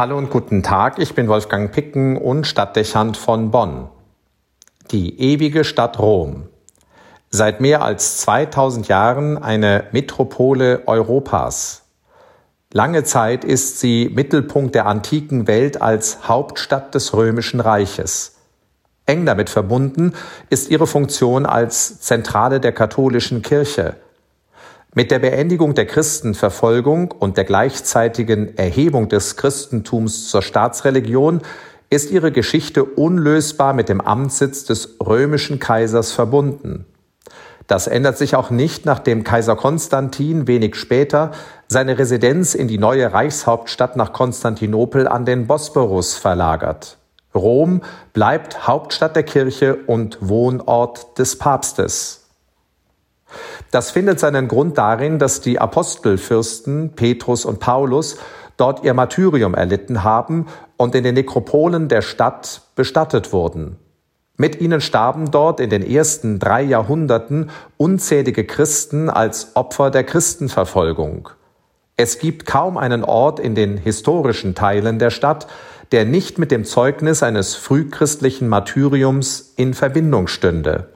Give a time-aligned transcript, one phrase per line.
[0.00, 3.90] Hallo und guten Tag, ich bin Wolfgang Picken und Stadtdechant von Bonn.
[4.92, 6.44] Die ewige Stadt Rom.
[7.28, 11.82] Seit mehr als 2000 Jahren eine Metropole Europas.
[12.72, 18.36] Lange Zeit ist sie Mittelpunkt der antiken Welt als Hauptstadt des römischen Reiches.
[19.04, 20.14] Eng damit verbunden
[20.48, 23.96] ist ihre Funktion als Zentrale der katholischen Kirche–
[24.94, 31.42] mit der Beendigung der Christenverfolgung und der gleichzeitigen Erhebung des Christentums zur Staatsreligion
[31.90, 36.86] ist ihre Geschichte unlösbar mit dem Amtssitz des römischen Kaisers verbunden.
[37.68, 41.30] Das ändert sich auch nicht, nachdem Kaiser Konstantin wenig später
[41.68, 46.98] seine Residenz in die neue Reichshauptstadt nach Konstantinopel an den Bosporus verlagert.
[47.32, 52.19] Rom bleibt Hauptstadt der Kirche und Wohnort des Papstes.
[53.70, 58.18] Das findet seinen Grund darin, dass die Apostelfürsten Petrus und Paulus
[58.56, 63.76] dort ihr Martyrium erlitten haben und in den Nekropolen der Stadt bestattet wurden.
[64.36, 71.28] Mit ihnen starben dort in den ersten drei Jahrhunderten unzählige Christen als Opfer der Christenverfolgung.
[71.96, 75.46] Es gibt kaum einen Ort in den historischen Teilen der Stadt,
[75.92, 80.88] der nicht mit dem Zeugnis eines frühchristlichen Martyriums in Verbindung stünde.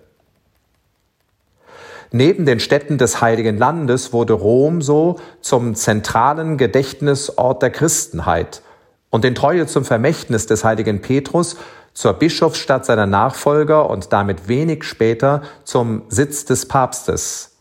[2.17, 8.63] Neben den Städten des Heiligen Landes wurde Rom so zum zentralen Gedächtnisort der Christenheit
[9.11, 11.57] und in Treue zum Vermächtnis des heiligen Petrus
[11.93, 17.57] zur Bischofsstadt seiner Nachfolger und damit wenig später zum Sitz des Papstes.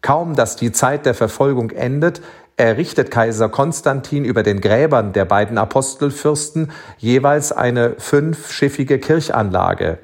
[0.00, 2.22] Kaum dass die Zeit der Verfolgung endet,
[2.56, 9.98] errichtet Kaiser Konstantin über den Gräbern der beiden Apostelfürsten jeweils eine fünfschiffige Kirchanlage,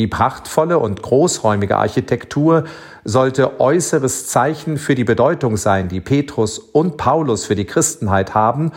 [0.00, 2.64] die prachtvolle und großräumige Architektur
[3.04, 8.72] sollte äußeres Zeichen für die Bedeutung sein, die Petrus und Paulus für die Christenheit haben,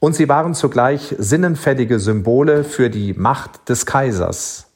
[0.00, 4.66] und sie waren zugleich sinnenfällige Symbole für die Macht des Kaisers.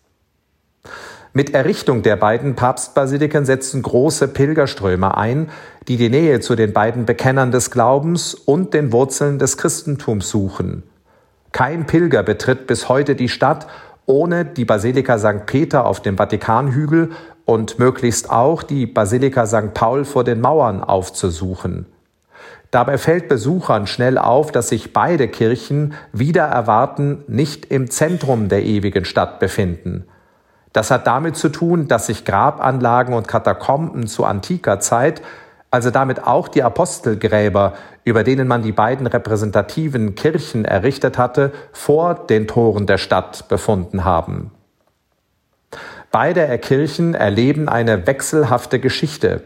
[1.33, 5.51] Mit Errichtung der beiden Papstbasiliken setzten große Pilgerströme ein,
[5.89, 10.85] die die Nähe zu den beiden Bekennern des Glaubens und den Wurzeln des Christentums suchen.
[11.51, 13.67] Kein Pilger betritt bis heute die Stadt
[14.09, 15.47] ohne die Basilika St.
[15.47, 17.11] Peter auf dem Vatikanhügel
[17.45, 19.75] und möglichst auch die Basilika St.
[19.75, 21.87] Paul vor den Mauern aufzusuchen.
[22.71, 28.65] Dabei fällt Besuchern schnell auf, dass sich beide Kirchen wieder erwarten nicht im Zentrum der
[28.65, 30.05] ewigen Stadt befinden.
[30.73, 35.23] Das hat damit zu tun, dass sich Grabanlagen und Katakomben zu antiker Zeit
[35.71, 37.75] also damit auch die Apostelgräber,
[38.05, 44.05] über denen man die beiden repräsentativen Kirchen errichtet hatte, vor den Toren der Stadt befunden
[44.05, 44.51] haben.
[46.11, 49.43] Beide Kirchen erleben eine wechselhafte Geschichte.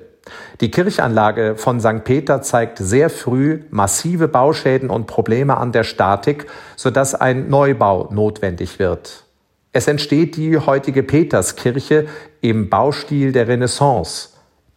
[0.60, 2.04] Die Kirchanlage von St.
[2.04, 6.46] Peter zeigt sehr früh massive Bauschäden und Probleme an der Statik,
[6.76, 9.24] sodass ein Neubau notwendig wird.
[9.72, 12.06] Es entsteht die heutige Peterskirche
[12.40, 14.31] im Baustil der Renaissance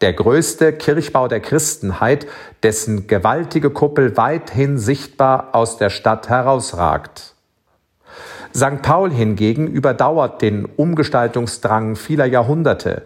[0.05, 2.27] der größte Kirchbau der Christenheit,
[2.61, 7.33] dessen gewaltige Kuppel weithin sichtbar aus der Stadt herausragt.
[8.53, 8.83] St.
[8.83, 13.01] Paul hingegen überdauert den Umgestaltungsdrang vieler Jahrhunderte.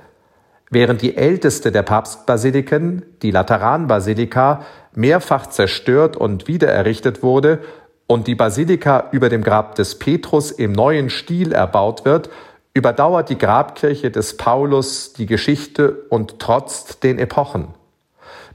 [0.71, 7.59] Während die älteste der Papstbasiliken, die Lateranbasilika, mehrfach zerstört und wiedererrichtet wurde
[8.07, 12.29] und die Basilika über dem Grab des Petrus im neuen Stil erbaut wird,
[12.73, 17.69] überdauert die Grabkirche des Paulus die Geschichte und trotzt den Epochen.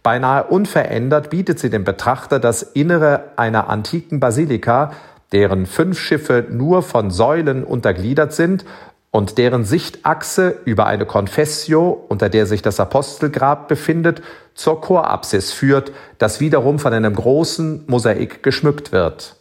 [0.02, 4.92] Beinahe unverändert bietet sie dem Betrachter das Innere einer antiken Basilika,
[5.32, 8.64] deren fünf Schiffe nur von Säulen untergliedert sind
[9.10, 14.22] und deren Sichtachse über eine Confessio, unter der sich das Apostelgrab befindet,
[14.54, 19.36] zur Chorapsis führt, das wiederum von einem großen Mosaik geschmückt wird.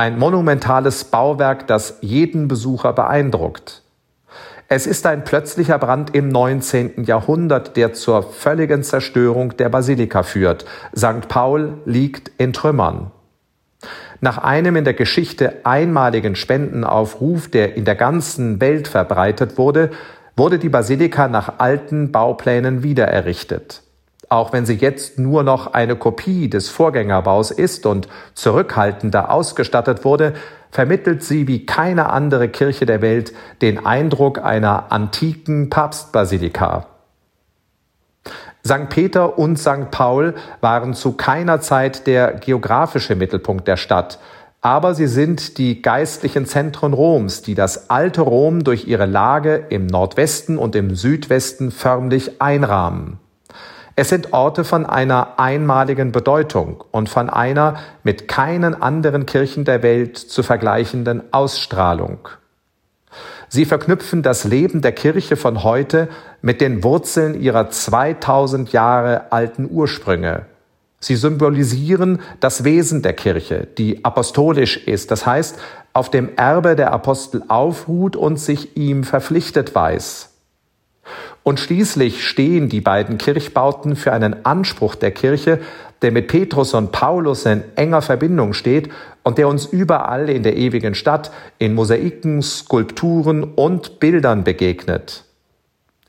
[0.00, 3.82] Ein monumentales Bauwerk, das jeden Besucher beeindruckt.
[4.66, 7.04] Es ist ein plötzlicher Brand im 19.
[7.04, 10.64] Jahrhundert, der zur völligen Zerstörung der Basilika führt.
[10.96, 11.28] St.
[11.28, 13.10] Paul liegt in Trümmern.
[14.22, 19.90] Nach einem in der Geschichte einmaligen Spendenaufruf, der in der ganzen Welt verbreitet wurde,
[20.34, 23.82] wurde die Basilika nach alten Bauplänen wiedererrichtet.
[24.30, 30.34] Auch wenn sie jetzt nur noch eine Kopie des Vorgängerbaus ist und zurückhaltender ausgestattet wurde,
[30.70, 36.86] vermittelt sie wie keine andere Kirche der Welt den Eindruck einer antiken Papstbasilika.
[38.64, 38.88] St.
[38.88, 39.90] Peter und St.
[39.90, 44.20] Paul waren zu keiner Zeit der geografische Mittelpunkt der Stadt,
[44.60, 49.88] aber sie sind die geistlichen Zentren Roms, die das alte Rom durch ihre Lage im
[49.88, 53.18] Nordwesten und im Südwesten förmlich einrahmen.
[54.00, 59.82] Es sind Orte von einer einmaligen Bedeutung und von einer mit keinen anderen Kirchen der
[59.82, 62.30] Welt zu vergleichenden Ausstrahlung.
[63.50, 66.08] Sie verknüpfen das Leben der Kirche von heute
[66.40, 70.46] mit den Wurzeln ihrer 2000 Jahre alten Ursprünge.
[70.98, 75.58] Sie symbolisieren das Wesen der Kirche, die apostolisch ist, das heißt,
[75.92, 80.29] auf dem Erbe der Apostel aufruht und sich ihm verpflichtet weiß.
[81.42, 85.60] Und schließlich stehen die beiden Kirchbauten für einen Anspruch der Kirche,
[86.02, 88.90] der mit Petrus und Paulus in enger Verbindung steht
[89.22, 95.24] und der uns überall in der ewigen Stadt in Mosaiken, Skulpturen und Bildern begegnet.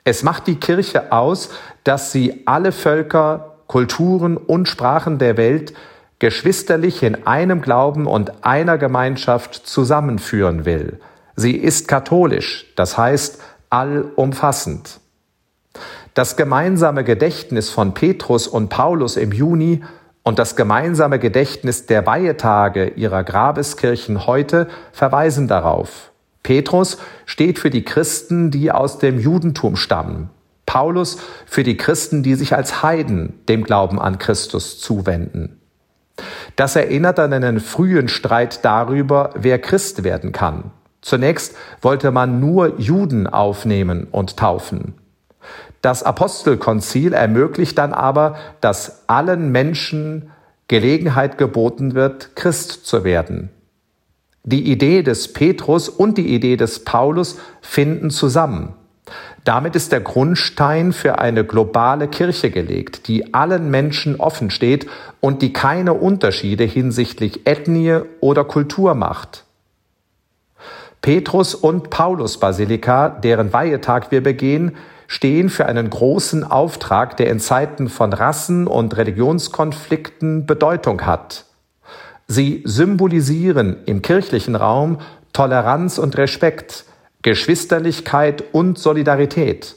[0.03, 1.49] Es macht die Kirche aus,
[1.83, 5.73] dass sie alle Völker, Kulturen und Sprachen der Welt
[6.19, 10.99] geschwisterlich in einem Glauben und einer Gemeinschaft zusammenführen will.
[11.35, 14.99] Sie ist katholisch, das heißt allumfassend.
[16.13, 19.81] Das gemeinsame Gedächtnis von Petrus und Paulus im Juni
[20.23, 26.11] und das gemeinsame Gedächtnis der Weihetage ihrer Grabeskirchen heute verweisen darauf.
[26.43, 30.29] Petrus steht für die Christen, die aus dem Judentum stammen.
[30.65, 35.59] Paulus für die Christen, die sich als Heiden dem Glauben an Christus zuwenden.
[36.55, 40.71] Das erinnert an einen frühen Streit darüber, wer Christ werden kann.
[41.01, 44.93] Zunächst wollte man nur Juden aufnehmen und taufen.
[45.81, 50.31] Das Apostelkonzil ermöglicht dann aber, dass allen Menschen
[50.67, 53.49] Gelegenheit geboten wird, Christ zu werden.
[54.43, 58.73] Die Idee des Petrus und die Idee des Paulus finden zusammen.
[59.43, 64.87] Damit ist der Grundstein für eine globale Kirche gelegt, die allen Menschen offen steht
[65.19, 69.45] und die keine Unterschiede hinsichtlich Ethnie oder Kultur macht.
[71.01, 74.77] Petrus und Paulus Basilika, deren Weihetag wir begehen,
[75.11, 81.47] stehen für einen großen Auftrag, der in Zeiten von Rassen- und Religionskonflikten Bedeutung hat.
[82.27, 84.99] Sie symbolisieren im kirchlichen Raum
[85.33, 86.85] Toleranz und Respekt,
[87.23, 89.75] Geschwisterlichkeit und Solidarität.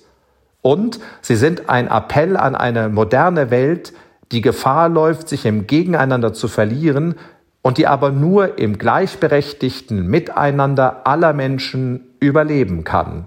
[0.62, 3.92] Und sie sind ein Appell an eine moderne Welt,
[4.30, 7.16] die Gefahr läuft, sich im Gegeneinander zu verlieren
[7.60, 13.26] und die aber nur im gleichberechtigten Miteinander aller Menschen überleben kann.